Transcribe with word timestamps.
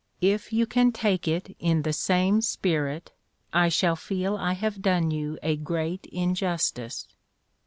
If 0.21 0.51
you 0.51 0.65
can 0.65 0.91
take 0.91 1.27
it 1.27 1.55
in 1.59 1.83
the 1.83 1.93
same 1.93 2.41
spirit, 2.41 3.11
I 3.53 3.69
shall 3.69 3.95
feel 3.95 4.35
I 4.35 4.53
have 4.53 4.81
done 4.81 5.11
you 5.11 5.37
a 5.43 5.55
great 5.55 6.07
injustice." 6.07 7.07